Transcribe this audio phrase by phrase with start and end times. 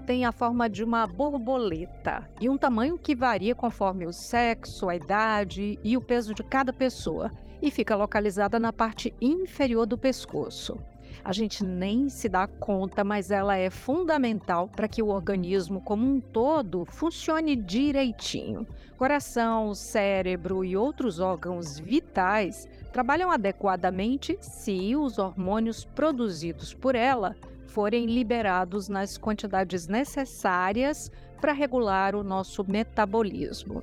[0.00, 4.96] tem a forma de uma borboleta e um tamanho que varia conforme o sexo, a
[4.96, 7.30] idade e o peso de cada pessoa,
[7.62, 10.78] e fica localizada na parte inferior do pescoço.
[11.22, 16.06] A gente nem se dá conta, mas ela é fundamental para que o organismo como
[16.06, 18.66] um todo funcione direitinho.
[18.96, 27.36] Coração, cérebro e outros órgãos vitais trabalham adequadamente se os hormônios produzidos por ela
[27.70, 33.82] forem liberados nas quantidades necessárias para regular o nosso metabolismo.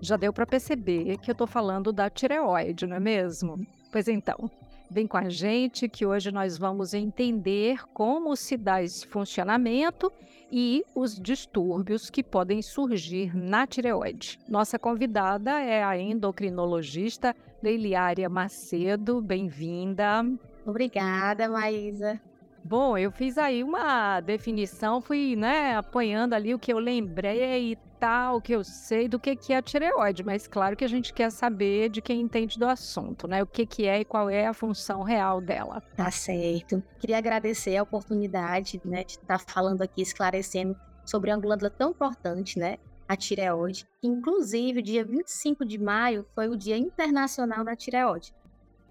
[0.00, 3.66] Já deu para perceber que eu estou falando da tireoide, não é mesmo?
[3.90, 4.50] Pois então,
[4.90, 10.12] vem com a gente que hoje nós vamos entender como se dá esse funcionamento
[10.50, 14.38] e os distúrbios que podem surgir na tireoide.
[14.48, 19.20] Nossa convidada é a endocrinologista Leiliária Macedo.
[19.20, 20.24] Bem-vinda.
[20.66, 22.20] Obrigada, Maísa.
[22.66, 27.76] Bom, eu fiz aí uma definição, fui, né, apoiando ali o que eu lembrei e
[28.00, 30.88] tal, o que eu sei do que, que é a tireoide, mas claro que a
[30.88, 33.42] gente quer saber de quem entende do assunto, né?
[33.42, 35.82] O que, que é e qual é a função real dela.
[35.94, 36.82] Tá certo.
[36.98, 42.58] Queria agradecer a oportunidade, né, de estar falando aqui, esclarecendo sobre uma glândula tão importante,
[42.58, 42.78] né?
[43.06, 43.86] A tireoide.
[44.02, 48.34] Inclusive, dia 25 de maio foi o Dia Internacional da Tireoide.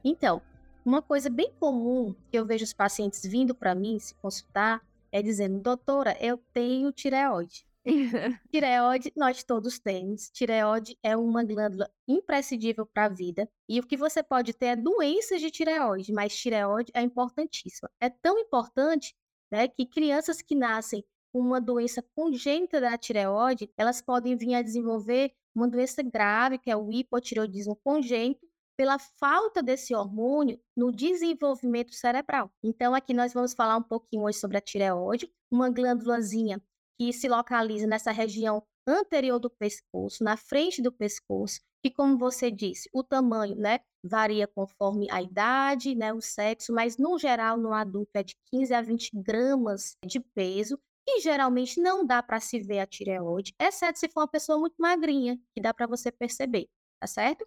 [0.03, 0.43] Então,
[0.85, 4.81] uma coisa bem comum que eu vejo os pacientes vindo para mim se consultar
[5.11, 7.65] é dizendo: doutora, eu tenho tireoide.
[8.49, 10.29] tireoide, nós todos temos.
[10.29, 13.49] Tireoide é uma glândula imprescindível para a vida.
[13.67, 17.89] E o que você pode ter é doenças de tireoide, mas tireoide é importantíssima.
[17.99, 19.13] É tão importante
[19.51, 24.61] né, que crianças que nascem com uma doença congênita da tireoide, elas podem vir a
[24.61, 28.47] desenvolver uma doença grave, que é o hipotireoidismo congênito,
[28.77, 32.51] pela falta desse hormônio no desenvolvimento cerebral.
[32.63, 36.61] Então, aqui nós vamos falar um pouquinho hoje sobre a tireoide, uma glândulazinha
[36.99, 42.49] que se localiza nessa região anterior do pescoço, na frente do pescoço, que, como você
[42.49, 47.73] disse, o tamanho né, varia conforme a idade, né, o sexo, mas no geral, no
[47.73, 52.59] adulto, é de 15 a 20 gramas de peso, e geralmente não dá para se
[52.59, 56.69] ver a tireoide, exceto se for uma pessoa muito magrinha, que dá para você perceber,
[56.99, 57.45] tá certo?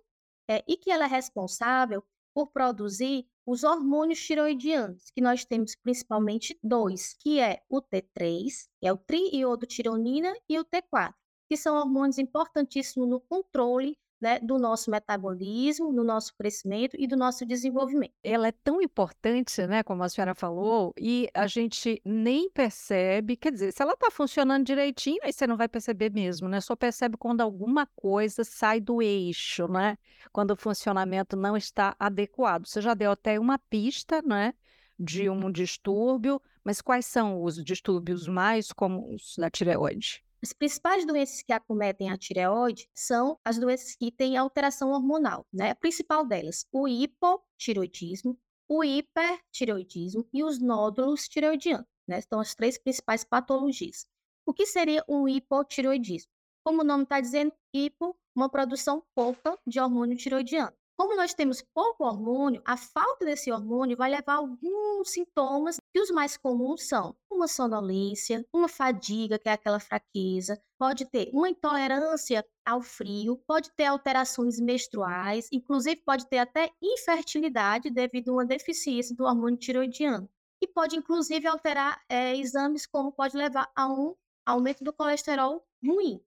[0.48, 2.02] É, e que ela é responsável
[2.34, 8.86] por produzir os hormônios tiroidianos, que nós temos principalmente dois, que é o T3, que
[8.86, 11.14] é o triiodotironina, e o T4,
[11.48, 17.16] que são hormônios importantíssimos no controle né, do nosso metabolismo, do nosso crescimento e do
[17.16, 18.12] nosso desenvolvimento.
[18.22, 23.52] Ela é tão importante, né, como a senhora falou, e a gente nem percebe, quer
[23.52, 26.60] dizer, se ela está funcionando direitinho, aí você não vai perceber mesmo, né?
[26.60, 29.98] Só percebe quando alguma coisa sai do eixo, né?
[30.32, 32.66] Quando o funcionamento não está adequado.
[32.66, 34.54] Você já deu até uma pista, né?
[34.98, 40.25] De um distúrbio, mas quais são os distúrbios mais comuns da tireoide?
[40.46, 45.70] As principais doenças que acometem a tireoide são as doenças que têm alteração hormonal, né?
[45.70, 52.20] A principal delas, o hipotireoidismo, o hipertireoidismo e os nódulos tireoidianos, né?
[52.20, 54.06] São as três principais patologias.
[54.46, 56.30] O que seria um hipotireoidismo?
[56.64, 60.76] Como o nome está dizendo, hipo, uma produção pouca de hormônio tireoidiano.
[60.98, 66.00] Como nós temos pouco hormônio, a falta desse hormônio vai levar a alguns sintomas, que
[66.00, 71.50] os mais comuns são uma sonolência, uma fadiga, que é aquela fraqueza, pode ter uma
[71.50, 78.46] intolerância ao frio, pode ter alterações menstruais, inclusive pode ter até infertilidade devido a uma
[78.46, 80.26] deficiência do hormônio tiroidiano.
[80.62, 84.14] E pode, inclusive, alterar é, exames, como pode levar a um
[84.46, 86.22] aumento do colesterol ruim.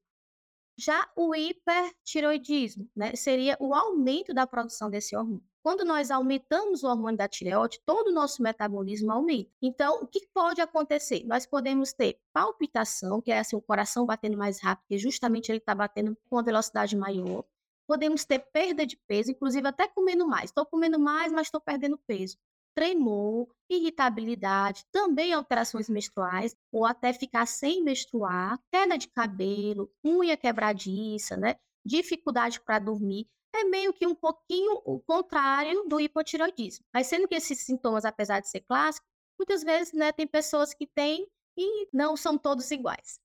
[0.80, 5.44] Já o hipertiroidismo né, seria o aumento da produção desse hormônio.
[5.62, 9.52] Quando nós aumentamos o hormônio da tireoide, todo o nosso metabolismo aumenta.
[9.62, 11.26] Então, o que pode acontecer?
[11.26, 15.58] Nós podemos ter palpitação, que é assim, o coração batendo mais rápido, que justamente ele
[15.58, 17.44] está batendo com uma velocidade maior.
[17.86, 20.46] Podemos ter perda de peso, inclusive até comendo mais.
[20.46, 22.38] Estou comendo mais, mas estou perdendo peso
[22.80, 31.36] tremor, irritabilidade, também alterações menstruais, ou até ficar sem menstruar, queda de cabelo, unha quebradiça,
[31.36, 31.58] né?
[31.86, 33.28] dificuldade para dormir.
[33.54, 36.86] É meio que um pouquinho o contrário do hipotiroidismo.
[36.94, 40.88] Mas sendo que esses sintomas, apesar de ser clássicos, muitas vezes né, tem pessoas que
[40.88, 41.28] têm
[41.58, 43.20] e não são todos iguais.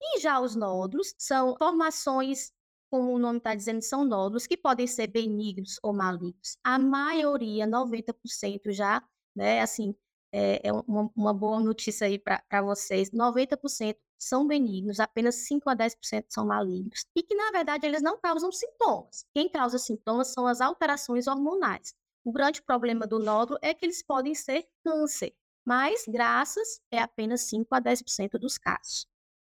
[0.00, 2.52] E já os nódulos são formações
[2.94, 6.56] como o nome está dizendo, são nódulos que podem ser benignos ou malignos.
[6.62, 9.02] A maioria, 90% já,
[9.34, 9.96] né, assim,
[10.30, 15.74] é, é uma, uma, boa notícia aí para vocês, 90% são benignos, apenas 5 a
[15.74, 17.04] 10% são malignos.
[17.16, 19.26] E que, na verdade, eles não causam sintomas.
[19.34, 21.96] Quem causa sintomas são as alterações hormonais.
[22.22, 25.34] O grande problema do nódulo é que eles podem ser câncer.
[25.66, 29.04] mas graças é apenas 5 a 10% dos casos.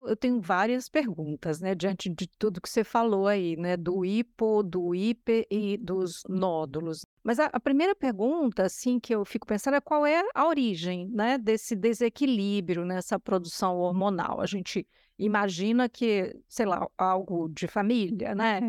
[0.08, 4.62] Eu tenho várias perguntas, né, diante de tudo que você falou aí, né, do hipo,
[4.62, 7.06] do hiper e dos nódulos.
[7.24, 11.10] Mas a, a primeira pergunta, assim, que eu fico pensando é qual é a origem,
[11.10, 14.42] né, desse desequilíbrio nessa produção hormonal.
[14.42, 14.88] A gente
[15.18, 18.62] imagina que, sei lá, algo de família, né,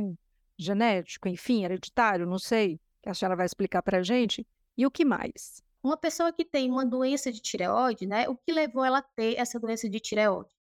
[0.58, 4.46] genético, enfim, hereditário, não sei, que a senhora vai explicar para a gente.
[4.76, 5.62] E o que mais?
[5.82, 9.34] Uma pessoa que tem uma doença de tireoide, né, o que levou ela a ter
[9.38, 10.55] essa doença de tireoide?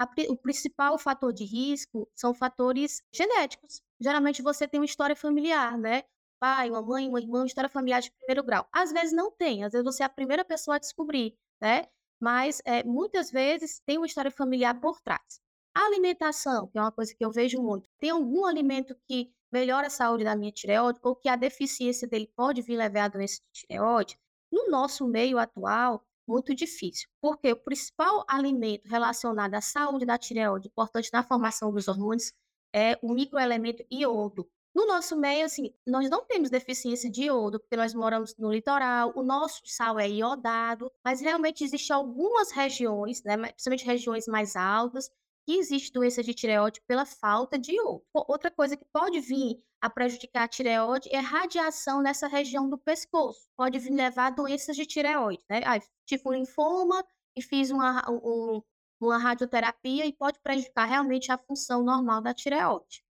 [0.00, 3.82] A, o principal fator de risco são fatores genéticos.
[4.00, 6.04] Geralmente você tem uma história familiar, né?
[6.40, 8.66] Pai, uma mãe, uma irmã, história familiar de primeiro grau.
[8.72, 11.86] Às vezes não tem, às vezes você é a primeira pessoa a descobrir, né?
[12.18, 15.38] Mas é, muitas vezes tem uma história familiar por trás.
[15.74, 17.86] A alimentação, que é uma coisa que eu vejo muito.
[17.98, 22.30] Tem algum alimento que melhora a saúde da minha tireoide ou que a deficiência dele
[22.34, 24.18] pode vir levar a doença de tireoide?
[24.50, 30.68] No nosso meio atual, muito difícil, porque o principal alimento relacionado à saúde da tireoide,
[30.68, 32.32] importante na formação dos hormônios,
[32.72, 34.48] é o microelemento iodo.
[34.72, 39.12] No nosso meio, assim, nós não temos deficiência de iodo, porque nós moramos no litoral,
[39.16, 45.10] o nosso sal é iodado, mas realmente existem algumas regiões, né, principalmente regiões mais altas,
[45.50, 48.04] que existe doença de tireoide pela falta de iodo.
[48.14, 53.48] Outra coisa que pode vir a prejudicar a tireoide é radiação nessa região do pescoço.
[53.56, 55.62] Pode vir levar a doenças de tireoide, né?
[55.64, 57.04] Ah, tipo linfoma
[57.36, 58.62] e fiz uma, um,
[59.00, 63.02] uma radioterapia e pode prejudicar realmente a função normal da tireoide.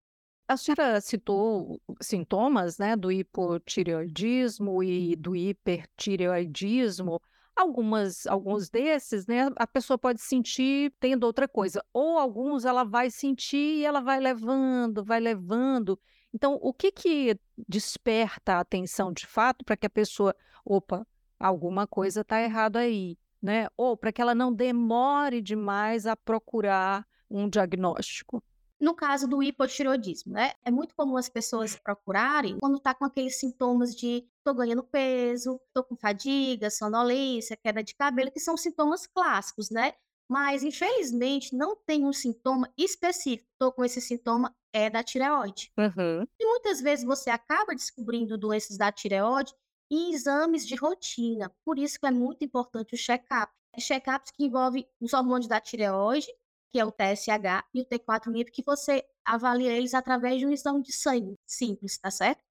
[0.47, 7.21] A senhora citou sintomas, né, do hipotireoidismo e do hipertireoidismo.
[7.55, 13.11] Algumas, alguns desses, né, a pessoa pode sentir tendo outra coisa, ou alguns ela vai
[13.11, 15.99] sentir e ela vai levando, vai levando.
[16.33, 17.37] Então, o que que
[17.67, 21.05] desperta a atenção de fato para que a pessoa, opa,
[21.37, 23.67] alguma coisa está errado aí, né?
[23.75, 28.43] Ou para que ela não demore demais a procurar um diagnóstico.
[28.81, 30.53] No caso do hipotireoidismo, né?
[30.65, 35.61] É muito comum as pessoas procurarem quando está com aqueles sintomas de estou ganhando peso,
[35.67, 39.93] estou com fadiga, sonolência, queda de cabelo, que são sintomas clássicos, né?
[40.27, 43.47] Mas, infelizmente, não tem um sintoma específico.
[43.51, 45.71] Estou com esse sintoma, é da tireoide.
[45.77, 46.25] Uhum.
[46.39, 49.53] E muitas vezes você acaba descobrindo doenças da tireoide
[49.91, 51.53] em exames de rotina.
[51.63, 53.51] Por isso que é muito importante o check-up.
[53.77, 56.27] Check-ups que envolvem os hormônios da tireoide
[56.71, 60.51] que é o TSH, e o T4 livre, que você avalia eles através de um
[60.51, 62.43] exame de sangue simples, tá certo?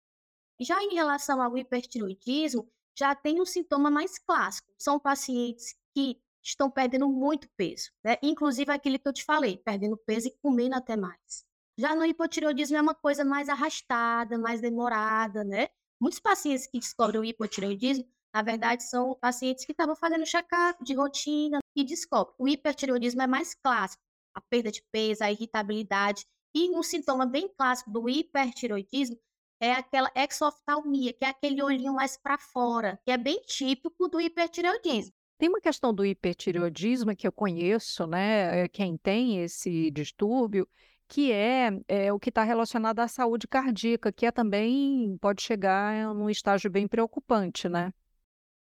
[0.60, 4.68] Já em relação ao hipertiroidismo, já tem um sintoma mais clássico.
[4.78, 8.16] São pacientes que estão perdendo muito peso, né?
[8.22, 11.44] Inclusive aquele que eu te falei, perdendo peso e comendo até mais.
[11.78, 15.68] Já no hipotireoidismo é uma coisa mais arrastada, mais demorada, né?
[15.98, 20.94] Muitos pacientes que descobrem o hipotireoidismo, na verdade, são pacientes que estavam fazendo check-up de
[20.94, 22.34] rotina e descobrem.
[22.38, 24.02] O hipertireoidismo é mais clássico
[24.34, 26.26] a perda de peso, a irritabilidade.
[26.54, 29.16] E um sintoma bem clássico do hipertiroidismo
[29.60, 34.20] é aquela exoftalmia, que é aquele olhinho mais para fora, que é bem típico do
[34.20, 35.12] hipertireoidismo.
[35.38, 38.64] Tem uma questão do hipertireoidismo que eu conheço, né?
[38.64, 40.68] Eh, quem tem esse distúrbio,
[41.08, 46.14] que é, é o que está relacionado à saúde cardíaca, que é também pode chegar
[46.14, 47.92] num estágio bem preocupante, né?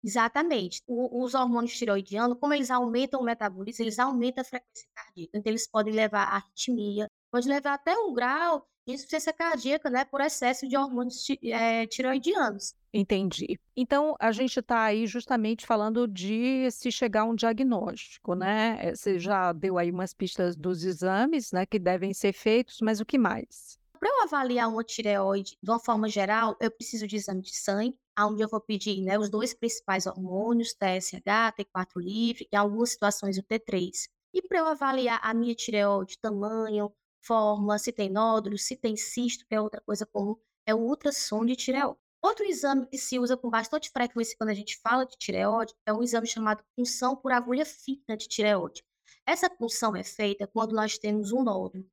[0.04, 0.82] Exatamente.
[0.86, 5.38] O, os hormônios tiroidianos, como eles aumentam o metabolismo, eles aumentam a frequência cardíaca.
[5.38, 10.04] Então, eles podem levar a arritmia, pode levar até um grau de insuficiência cardíaca, né,
[10.04, 12.74] por excesso de hormônios é, tiroidianos.
[12.92, 13.58] Entendi.
[13.74, 18.78] Então, a gente está aí justamente falando de se chegar a um diagnóstico, né?
[18.80, 23.00] Eh, você já deu aí umas pistas dos exames, né, que devem ser feitos, mas
[23.00, 23.78] o que mais?
[23.98, 27.96] Para eu avaliar uma tireoide de uma forma geral, eu preciso de exame de sangue,
[28.18, 32.90] onde eu vou pedir né, os dois principais hormônios, TSH, T4 livre, e em algumas
[32.90, 34.08] situações o T3.
[34.32, 36.92] E para eu avaliar a minha tireoide, tamanho,
[37.22, 41.44] forma, se tem nódulos, se tem cisto, que é outra coisa comum, é o ultrassom
[41.44, 41.98] de tireoide.
[42.22, 45.92] Outro exame que se usa com bastante frequência quando a gente fala de tireoide é
[45.92, 48.82] um exame chamado punção por agulha fina de tireoide.
[49.26, 51.86] Essa punção é feita quando nós temos um nódulo.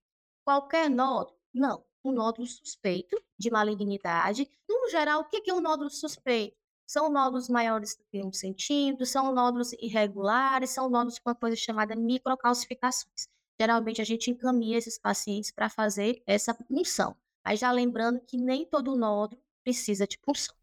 [0.45, 1.37] Qualquer nódulo?
[1.53, 4.49] Não um nódulo suspeito de malignidade.
[4.67, 6.57] No geral, o que é um nódulo suspeito?
[6.85, 11.55] São nódulos maiores do que um centímetro, são nódulos irregulares, são nódulos com uma coisa
[11.55, 13.29] chamada microcalcificações.
[13.59, 17.15] Geralmente a gente encaminha esses pacientes para fazer essa punção.
[17.45, 20.55] Mas já lembrando que nem todo nódulo precisa de punção.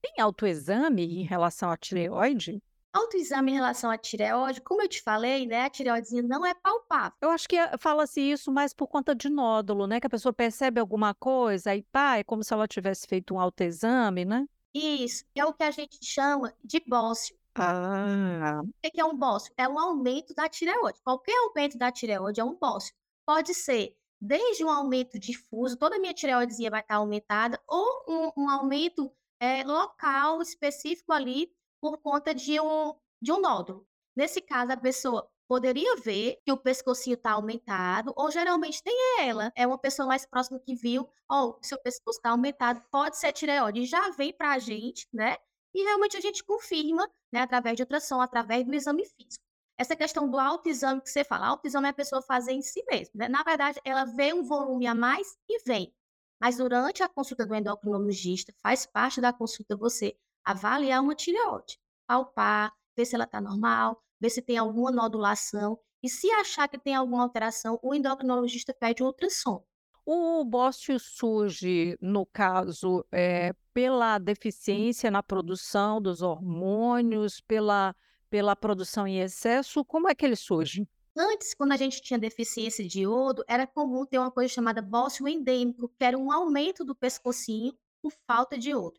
[0.00, 2.62] Tem autoexame em relação à tireoide?
[2.92, 7.12] Autoexame em relação à tireoide, como eu te falei, né, a tireoidezinha não é palpável.
[7.20, 10.00] Eu acho que eh, fala-se isso mais por conta de nódulo, né?
[10.00, 13.40] Que a pessoa percebe alguma coisa e pá, é como se ela tivesse feito um
[13.40, 14.46] autoexame, né?
[14.74, 17.36] Isso, é o que a gente chama de bócio.
[17.54, 18.60] Ah.
[18.62, 19.52] O que é um bócio?
[19.56, 21.00] É um aumento da tireoide.
[21.02, 22.94] Qualquer aumento da tireoide é um bócio.
[23.26, 28.44] Pode ser desde um aumento difuso, toda a minha tireoidezinha vai estar aumentada, ou um,
[28.44, 33.86] um aumento é, local, específico ali, por conta de um, de um nódulo.
[34.16, 39.50] Nesse caso, a pessoa poderia ver que o pescocinho está aumentado, ou geralmente tem ela,
[39.56, 43.32] é uma pessoa mais próxima que viu, ó, oh, seu pescoço está aumentado, pode ser
[43.32, 45.36] tireoide, já vem para a gente, né?
[45.74, 49.44] E realmente a gente confirma, né, através de ultrassom, através do exame físico.
[49.78, 53.12] Essa questão do autoexame que você fala, autoexame é a pessoa fazer em si mesma,
[53.14, 53.28] né?
[53.28, 55.94] Na verdade, ela vê um volume a mais e vem.
[56.40, 60.16] Mas durante a consulta do endocrinologista, faz parte da consulta você
[60.48, 65.78] avaliar uma tireoide, palpar, ver se ela está normal, ver se tem alguma nodulação.
[66.02, 69.62] E se achar que tem alguma alteração, o endocrinologista pede ultrassom.
[70.06, 77.94] O bócio surge, no caso, é, pela deficiência na produção dos hormônios, pela,
[78.30, 79.84] pela produção em excesso?
[79.84, 80.88] Como é que ele surge?
[81.14, 85.28] Antes, quando a gente tinha deficiência de iodo, era comum ter uma coisa chamada bócio
[85.28, 88.98] endêmico, que era um aumento do pescocinho por falta de iodo.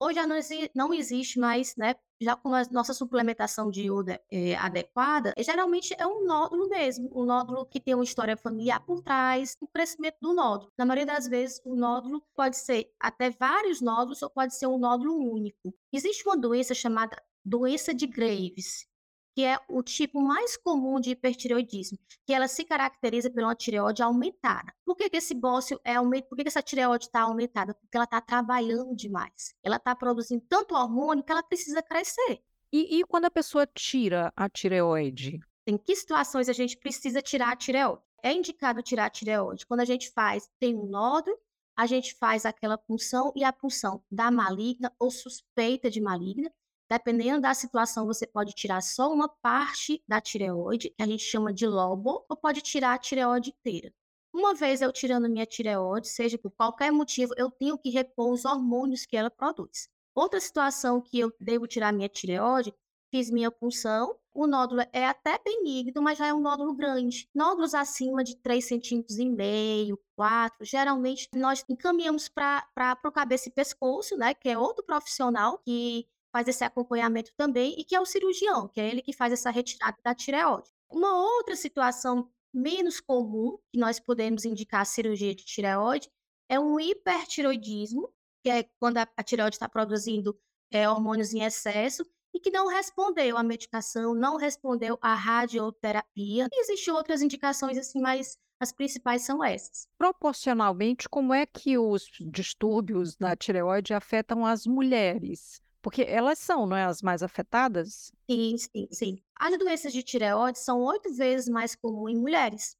[0.00, 0.26] Hoje já
[0.74, 1.94] não, existe mais, né?
[2.20, 7.24] Já com a nossa suplementação de iodo é, adequada, geralmente é um nódulo mesmo, um
[7.24, 10.70] nódulo que tem uma história familiar por trás, o crescimento do nódulo.
[10.78, 14.78] Na maioria das vezes, o nódulo pode ser até vários nódulos ou pode ser um
[14.78, 15.74] nódulo único.
[15.92, 18.86] Existe uma doença chamada doença de Graves,
[19.34, 24.02] que é o tipo mais comum de hipertireoidismo, que ela se caracteriza pela uma tireoide
[24.02, 24.72] aumentada.
[24.84, 26.28] Por que, que esse bócio é aumentado?
[26.28, 27.74] Por que, que essa tireoide está aumentada?
[27.74, 29.54] Porque ela está trabalhando demais.
[29.62, 32.40] Ela está produzindo tanto hormônio que ela precisa crescer.
[32.72, 35.40] E, e quando a pessoa tira a tireoide?
[35.66, 38.02] Em que situações a gente precisa tirar a tireoide?
[38.22, 41.36] É indicado tirar a tireoide quando a gente faz, tem um nódulo,
[41.76, 46.52] a gente faz aquela punção e a punção da maligna ou suspeita de maligna,
[46.94, 51.52] Dependendo da situação, você pode tirar só uma parte da tireoide, que a gente chama
[51.52, 53.92] de lobo, ou pode tirar a tireoide inteira.
[54.32, 58.44] Uma vez eu tirando minha tireoide, seja por qualquer motivo, eu tenho que repor os
[58.44, 59.88] hormônios que ela produz.
[60.14, 62.72] Outra situação que eu devo tirar minha tireoide,
[63.10, 67.28] fiz minha punção, o nódulo é até benigno, mas já é um nódulo grande.
[67.34, 72.64] Nódulos acima de 3,5 centímetros e meio, 4, geralmente nós encaminhamos para
[73.04, 77.84] o cabeça e pescoço, né, que é outro profissional que faz esse acompanhamento também e
[77.84, 80.68] que é o cirurgião, que é ele que faz essa retirada da tireoide.
[80.90, 86.10] Uma outra situação menos comum que nós podemos indicar a cirurgia de tireoide
[86.48, 88.12] é um hipertiroidismo,
[88.42, 90.36] que é quando a, tireoide está produzindo
[90.72, 96.48] é, hormônios em excesso e que não respondeu à medicação, não respondeu à radioterapia.
[96.52, 99.86] E existem outras indicações assim, mas as principais são essas.
[99.96, 105.62] Proporcionalmente, como é que os distúrbios da tireoide afetam as mulheres?
[105.84, 108.10] Porque elas são, não é, as mais afetadas?
[108.28, 109.18] Sim, sim, sim.
[109.38, 112.74] As doenças de tireoide são oito vezes mais comuns em mulheres.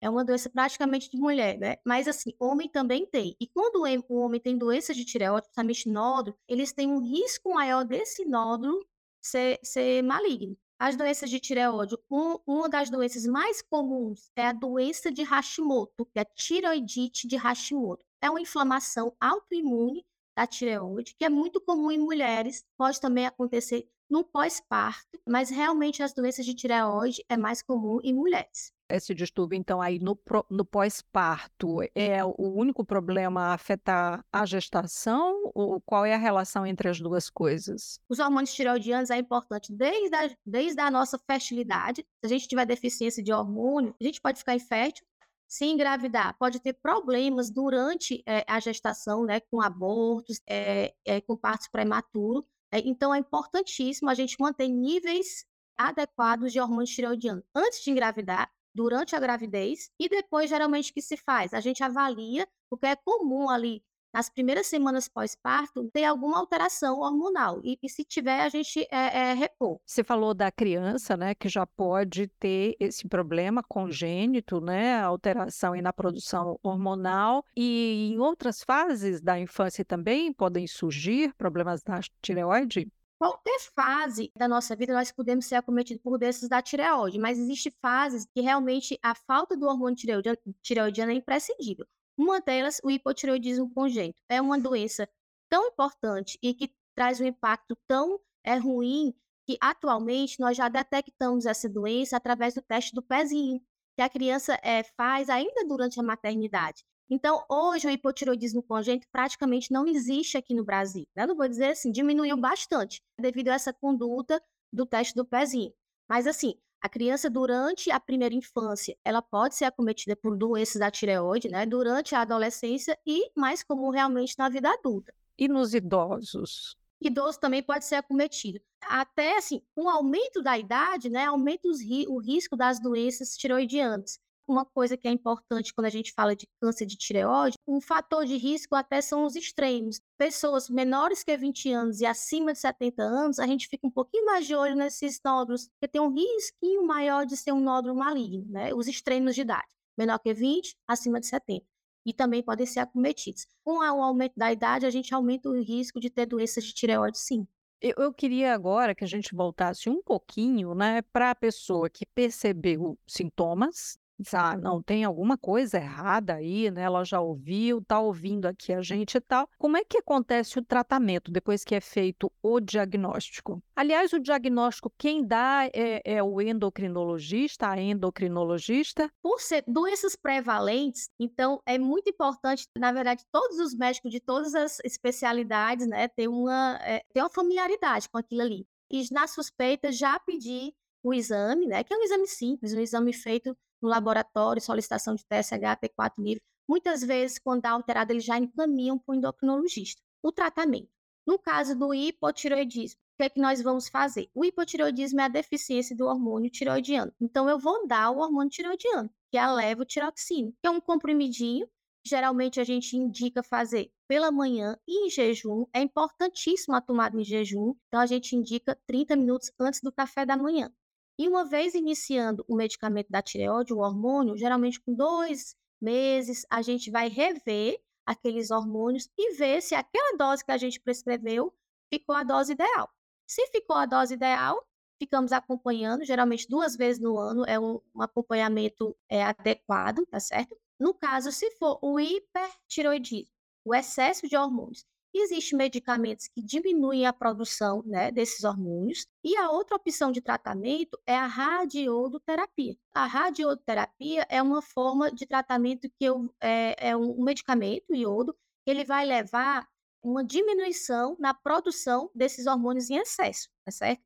[0.00, 1.76] É uma doença praticamente de mulher, né?
[1.84, 3.36] Mas assim, homem também tem.
[3.38, 7.84] E quando o homem tem doença de tireoide, principalmente nódulo, eles têm um risco maior
[7.84, 8.82] desse nódulo
[9.20, 10.56] ser, ser maligno.
[10.78, 16.06] As doenças de tireoide, um, uma das doenças mais comuns é a doença de Hashimoto,
[16.06, 18.02] que é a tireoidite de Hashimoto.
[18.18, 23.88] É uma inflamação autoimune da tireoide, que é muito comum em mulheres, pode também acontecer
[24.08, 28.72] no pós-parto, mas realmente as doenças de tireoide é mais comum em mulheres.
[28.88, 30.16] Esse distúrbio, então, aí no,
[30.48, 35.50] no pós-parto, é o único problema afetar a gestação?
[35.52, 37.98] Ou qual é a relação entre as duas coisas?
[38.08, 42.06] Os hormônios tireoidianos é importante desde a, desde a nossa fertilidade.
[42.20, 45.04] Se a gente tiver deficiência de hormônio, a gente pode ficar infértil
[45.48, 51.36] se engravidar, pode ter problemas durante é, a gestação, né, com abortos, é, é, com
[51.36, 52.44] partos prematuros.
[52.72, 55.46] então, é importantíssimo a gente manter níveis
[55.78, 61.00] adequados de hormônio tireoidiano antes de engravidar, durante a gravidez e depois, geralmente, o que
[61.00, 61.54] se faz?
[61.54, 63.82] A gente avalia, porque é comum ali
[64.12, 67.60] nas primeiras semanas pós-parto, tem alguma alteração hormonal.
[67.62, 69.78] E, e se tiver, a gente é, é, repor.
[69.84, 75.92] Você falou da criança, né, que já pode ter esse problema congênito, né, alteração na
[75.92, 77.44] produção hormonal.
[77.56, 82.90] E em outras fases da infância também podem surgir problemas da tireoide?
[83.18, 87.72] Qualquer fase da nossa vida nós podemos ser acometidos por doenças da tireoide, mas existem
[87.80, 91.86] fases que realmente a falta do hormônio tireoidiano, tireoidiano é imprescindível.
[92.16, 94.22] Uma delas, o hipotireoidismo congênito.
[94.28, 95.08] É uma doença
[95.48, 99.14] tão importante e que traz um impacto tão é, ruim
[99.46, 103.60] que atualmente nós já detectamos essa doença através do teste do pezinho,
[103.94, 106.82] que a criança é, faz ainda durante a maternidade.
[107.08, 111.06] Então, hoje, o hipotireoidismo congênito praticamente não existe aqui no Brasil.
[111.14, 111.24] Né?
[111.24, 114.42] Não vou dizer assim, diminuiu bastante devido a essa conduta
[114.72, 115.72] do teste do pezinho.
[116.08, 116.54] Mas assim,
[116.86, 121.66] a criança durante a primeira infância, ela pode ser acometida por doenças da tireoide, né?
[121.66, 125.12] Durante a adolescência e mais comum realmente na vida adulta.
[125.36, 126.76] E nos idosos?
[127.00, 128.60] Idoso também pode ser acometido.
[128.80, 134.64] Até assim, com o aumento da idade, né, aumenta o risco das doenças tireoidianas uma
[134.64, 138.36] coisa que é importante quando a gente fala de câncer de tireoide, um fator de
[138.36, 140.00] risco até são os extremos.
[140.16, 144.24] Pessoas menores que 20 anos e acima de 70 anos, a gente fica um pouquinho
[144.24, 148.46] mais de olho nesses nódulos, porque tem um risquinho maior de ser um nódulo maligno,
[148.48, 148.72] né?
[148.74, 149.66] Os extremos de idade,
[149.98, 151.64] menor que 20, acima de 70.
[152.04, 153.46] E também podem ser acometidos.
[153.64, 157.18] Com o aumento da idade, a gente aumenta o risco de ter doenças de tireoide,
[157.18, 157.46] sim.
[157.80, 162.06] Eu, eu queria agora que a gente voltasse um pouquinho, né, para a pessoa que
[162.06, 163.98] percebeu sintomas,
[164.32, 166.82] ah, não, tem alguma coisa errada aí, né?
[166.82, 169.48] Ela já ouviu, tá ouvindo aqui a gente e tal.
[169.58, 173.62] Como é que acontece o tratamento depois que é feito o diagnóstico?
[173.74, 179.10] Aliás, o diagnóstico quem dá é, é o endocrinologista, a endocrinologista.
[179.22, 184.54] Por ser doenças prevalentes, então é muito importante, na verdade, todos os médicos de todas
[184.54, 188.66] as especialidades, né, ter uma, é, ter uma familiaridade com aquilo ali.
[188.90, 193.12] E na suspeita já pedir o exame, né, que é um exame simples, um exame
[193.12, 196.42] feito no laboratório, solicitação de TSH, P4 livre.
[196.68, 200.02] Muitas vezes, quando está alterado, eles já encaminham para o endocrinologista.
[200.22, 200.88] O tratamento.
[201.26, 204.28] No caso do hipotireoidismo, o que é que nós vamos fazer?
[204.34, 207.12] O hipotireoidismo é a deficiência do hormônio tireoidiano.
[207.20, 211.68] Então, eu vou dar o hormônio tireoidiano, que é a levotiroxina, que é um comprimidinho.
[212.04, 215.66] Geralmente, a gente indica fazer pela manhã e em jejum.
[215.72, 217.74] É importantíssimo a tomada em jejum.
[217.88, 220.70] Então, a gente indica 30 minutos antes do café da manhã.
[221.18, 226.60] E uma vez iniciando o medicamento da tireoide, o hormônio, geralmente com dois meses, a
[226.62, 231.52] gente vai rever aqueles hormônios e ver se aquela dose que a gente prescreveu
[231.92, 232.88] ficou a dose ideal.
[233.26, 234.64] Se ficou a dose ideal,
[234.98, 240.56] ficamos acompanhando, geralmente duas vezes no ano, é um, acompanhamento é, adequado, tá certo?
[240.78, 243.32] No caso, se for o hipertiroidismo,
[243.64, 244.86] o excesso de hormônios,
[245.18, 249.06] Existem medicamentos que diminuem a produção né, desses hormônios.
[249.24, 252.76] E a outra opção de tratamento é a radiodoterapia.
[252.94, 258.70] A radiodoterapia é uma forma de tratamento que eu, é, é um medicamento, iodo, que
[258.70, 259.66] ele vai levar
[260.02, 264.02] uma diminuição na produção desses hormônios em excesso, tá certo?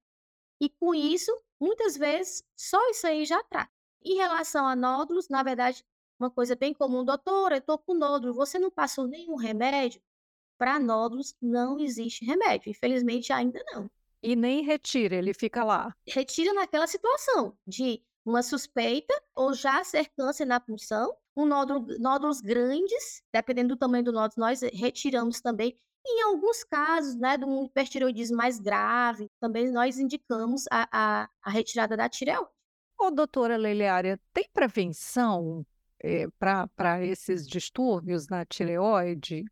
[0.61, 3.71] E com isso, muitas vezes, só isso aí já trata.
[4.03, 5.85] Em relação a nódulos, na verdade,
[6.21, 10.01] uma coisa bem comum, doutora, eu estou com nódulo, você não passou nenhum remédio?
[10.61, 13.91] Para nódulos não existe remédio, infelizmente ainda não.
[14.23, 15.97] E nem retira, ele fica lá.
[16.07, 22.43] Retira naquela situação de uma suspeita ou já ser câncer na punção, um nódulo, nódulos
[22.43, 25.75] grandes, dependendo do tamanho do nódulo, nós retiramos também.
[26.05, 31.29] E em alguns casos, né, de um hipertireoidismo mais grave, também nós indicamos a, a,
[31.43, 32.51] a retirada da tireoide.
[32.99, 35.65] Ô, doutora Leliária, tem prevenção
[36.05, 39.47] é, para esses distúrbios na tireoide?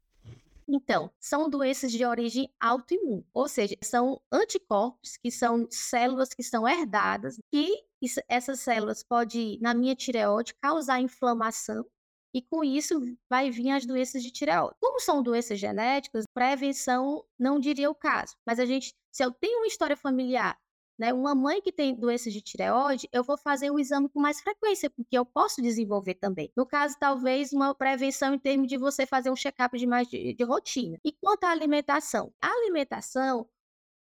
[0.69, 6.69] Então, são doenças de origem autoimune, ou seja, são anticorpos que são células que são
[6.69, 7.83] herdadas e
[8.29, 11.87] essas células podem, na minha tireoide, causar inflamação
[12.35, 14.77] e com isso vai vir as doenças de tireoide.
[14.79, 19.61] Como são doenças genéticas, prevenção não diria o caso, mas a gente, se eu tenho
[19.61, 20.59] uma história familiar
[20.99, 21.13] né?
[21.13, 24.91] Uma mãe que tem doenças de tireoide, eu vou fazer o exame com mais frequência,
[24.91, 26.53] porque eu posso desenvolver também.
[26.57, 30.35] No caso, talvez uma prevenção em termos de você fazer um check-up de mais de,
[30.35, 30.99] de rotina.
[31.05, 32.33] E quanto à alimentação?
[32.41, 33.49] A alimentação,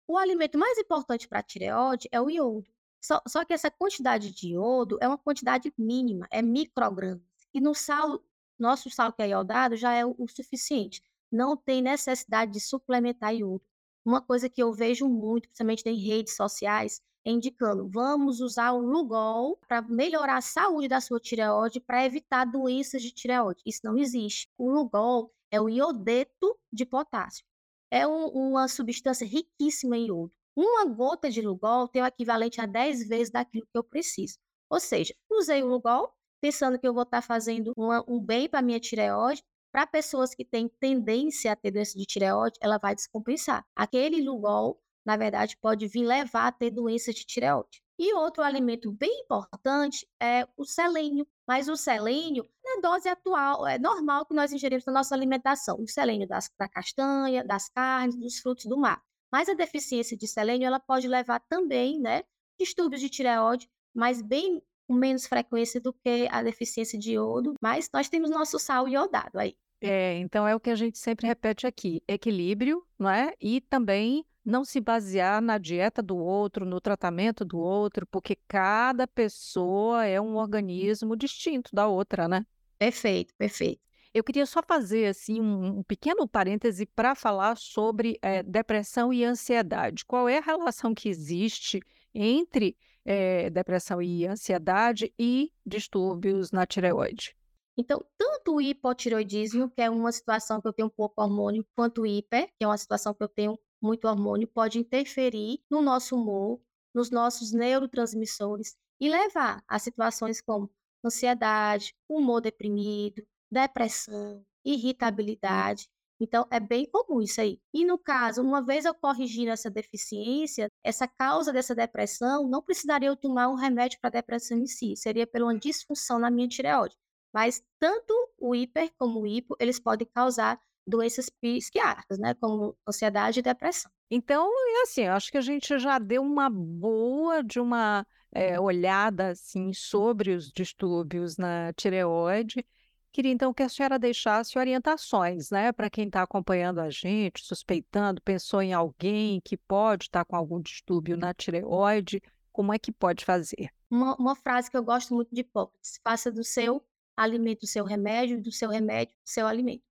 [0.08, 2.68] o alimento mais importante para a tireoide é o iodo.
[3.02, 7.22] Só, só, que essa quantidade de iodo é uma quantidade mínima, é microgramas.
[7.54, 8.22] E no sal,
[8.58, 11.02] nosso sal que é iodado já é o, o suficiente.
[11.32, 13.64] Não tem necessidade de suplementar iodo.
[14.06, 18.80] Uma coisa que eu vejo muito, principalmente em redes sociais, é indicando, vamos usar o
[18.80, 23.62] Lugol para melhorar a saúde da sua tireoide, para evitar doenças de tireoide.
[23.66, 24.50] Isso não existe.
[24.58, 27.46] O Lugol é o iodeto de potássio.
[27.92, 30.32] É um, uma substância riquíssima em iodo.
[30.56, 34.38] Uma gota de Lugol tem o equivalente a 10 vezes daquilo que eu preciso.
[34.70, 38.62] Ou seja, usei o Lugol pensando que eu vou estar fazendo uma, um bem para
[38.62, 43.66] minha tireoide, para pessoas que têm tendência a ter doença de tireoide, ela vai descompensar.
[43.76, 47.82] Aquele Lugol, na verdade, pode vir levar a ter doença de tireoide.
[47.98, 51.28] E outro alimento bem importante é o selênio.
[51.46, 55.78] Mas o selênio, na dose atual, é normal que nós ingerimos na nossa alimentação.
[55.82, 59.04] O selênio das, da castanha, das carnes, dos frutos do mar.
[59.32, 62.24] Mas a deficiência de selênio, ela pode levar também, né,
[62.58, 67.88] distúrbios de tireoide, mas bem com menos frequência do que a deficiência de iodo, mas
[67.94, 69.56] nós temos nosso sal iodado aí.
[69.80, 73.32] É, então é o que a gente sempre repete aqui: equilíbrio, não é?
[73.40, 79.08] E também não se basear na dieta do outro, no tratamento do outro, porque cada
[79.08, 82.44] pessoa é um organismo distinto da outra, né?
[82.80, 83.80] Perfeito, perfeito.
[84.12, 89.24] Eu queria só fazer assim um, um pequeno parêntese para falar sobre é, depressão e
[89.24, 90.04] ansiedade.
[90.04, 91.80] Qual é a relação que existe
[92.12, 92.76] entre
[93.06, 97.36] é, depressão e ansiedade e distúrbios na tireoide?
[97.78, 102.06] Então, tanto o hipotireoidismo, que é uma situação que eu tenho pouco hormônio, quanto o
[102.06, 106.60] hiper, que é uma situação que eu tenho muito hormônio, pode interferir no nosso humor,
[106.94, 110.70] nos nossos neurotransmissores e levar a situações como
[111.06, 115.88] ansiedade, humor deprimido, depressão, irritabilidade.
[116.20, 117.60] Então, é bem comum isso aí.
[117.74, 123.08] E no caso, uma vez eu corrigindo essa deficiência, essa causa dessa depressão, não precisaria
[123.08, 126.48] eu tomar um remédio para a depressão em si, seria por uma disfunção na minha
[126.48, 126.96] tireoide.
[127.34, 133.40] Mas tanto o hiper como o hipo, eles podem causar doenças psiquiátricas, né, como ansiedade
[133.40, 133.92] e depressão.
[134.10, 134.52] Então,
[134.82, 140.34] assim, acho que a gente já deu uma boa de uma é, olhada assim sobre
[140.34, 142.66] os distúrbios na tireoide.
[143.12, 148.22] Queria então que a senhora deixasse orientações, né, para quem está acompanhando a gente, suspeitando,
[148.22, 152.92] pensou em alguém que pode estar tá com algum distúrbio na tireoide, como é que
[152.92, 153.72] pode fazer?
[153.90, 156.86] Uma, uma frase que eu gosto muito de Hipócrates: faça do seu
[157.18, 159.84] alimento o seu remédio, do seu remédio o seu alimento.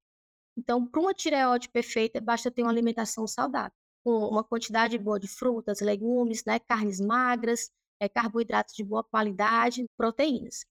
[0.57, 3.73] Então, para uma tireoide perfeita, basta ter uma alimentação saudável,
[4.05, 9.87] com uma quantidade boa de frutas, legumes, né, carnes magras, é, carboidratos de boa qualidade,
[9.97, 10.65] proteínas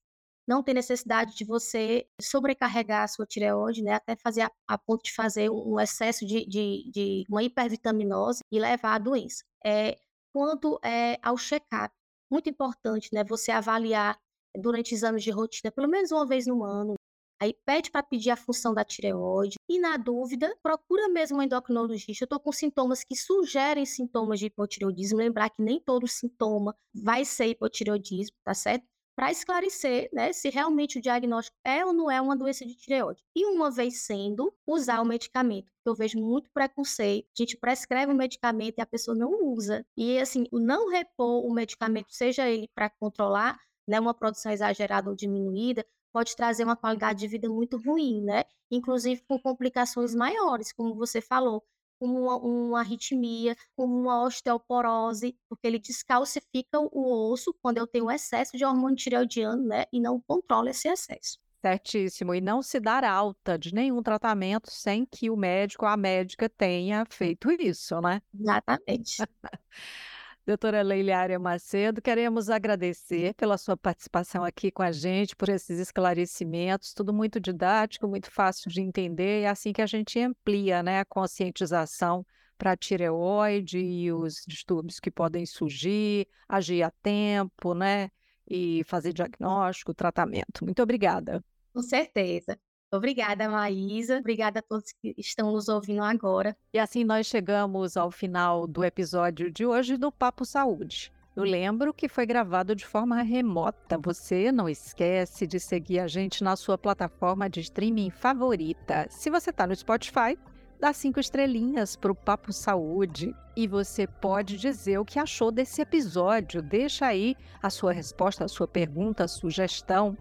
[0.48, 5.04] não tem necessidade de você sobrecarregar a sua tireoide, né, até fazer a, a ponto
[5.04, 9.44] de fazer um excesso de, de, de, uma hipervitaminose e levar à doença.
[9.62, 9.98] É,
[10.32, 11.94] quanto é, ao check-up,
[12.30, 14.18] muito importante, né, você avaliar
[14.56, 16.94] durante exames de rotina, pelo menos uma vez no ano,
[17.40, 22.24] Aí pede para pedir a função da tireoide e, na dúvida, procura mesmo um endocrinologista.
[22.24, 25.18] Eu estou com sintomas que sugerem sintomas de hipotireoidismo.
[25.18, 28.84] Lembrar que nem todo sintoma vai ser hipotireoidismo, tá certo?
[29.18, 33.20] Para esclarecer né, se realmente o diagnóstico é ou não é uma doença de tireoide.
[33.34, 35.72] E uma vez sendo, usar o medicamento.
[35.84, 37.26] Eu vejo muito preconceito.
[37.36, 39.84] A gente prescreve o medicamento e a pessoa não usa.
[39.96, 45.10] E assim, o não repor o medicamento, seja ele para controlar né, uma produção exagerada
[45.10, 48.44] ou diminuída, pode trazer uma qualidade de vida muito ruim, né?
[48.70, 51.64] Inclusive com complicações maiores, como você falou,
[51.98, 58.10] como uma, uma arritmia, como uma osteoporose, porque ele descalcifica o osso quando eu tenho
[58.10, 59.84] excesso de hormônio tireoidiano, né?
[59.92, 61.38] E não controla esse excesso.
[61.60, 62.34] Certíssimo.
[62.34, 66.48] E não se dar alta de nenhum tratamento sem que o médico ou a médica
[66.48, 68.22] tenha feito isso, né?
[68.32, 69.16] Exatamente.
[70.48, 76.94] Doutora Leiliária Macedo, queremos agradecer pela sua participação aqui com a gente, por esses esclarecimentos,
[76.94, 81.00] tudo muito didático, muito fácil de entender, e é assim que a gente amplia né,
[81.00, 82.24] a conscientização
[82.56, 88.08] para a tireoide e os distúrbios que podem surgir, agir a tempo, né?
[88.48, 90.64] E fazer diagnóstico, tratamento.
[90.64, 91.44] Muito obrigada.
[91.74, 92.58] Com certeza.
[92.90, 94.18] Obrigada, Maísa.
[94.18, 96.56] Obrigada a todos que estão nos ouvindo agora.
[96.72, 101.12] E assim nós chegamos ao final do episódio de hoje do Papo Saúde.
[101.36, 103.98] Eu lembro que foi gravado de forma remota.
[103.98, 109.06] Você não esquece de seguir a gente na sua plataforma de streaming favorita.
[109.10, 110.36] Se você está no Spotify,
[110.80, 113.32] dá cinco estrelinhas para o Papo Saúde.
[113.54, 116.62] E você pode dizer o que achou desse episódio.
[116.62, 120.16] Deixa aí a sua resposta, a sua pergunta, a sugestão.